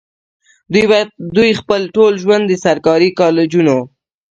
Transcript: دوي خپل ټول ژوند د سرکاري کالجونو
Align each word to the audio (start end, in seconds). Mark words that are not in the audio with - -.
دوي 1.35 1.51
خپل 1.59 1.81
ټول 1.95 2.11
ژوند 2.23 2.43
د 2.47 2.53
سرکاري 2.65 3.09
کالجونو 3.19 3.77